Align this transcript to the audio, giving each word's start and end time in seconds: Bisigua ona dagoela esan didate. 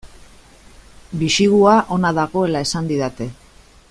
Bisigua 1.19 1.75
ona 1.97 2.13
dagoela 2.21 2.65
esan 2.69 2.91
didate. 2.93 3.29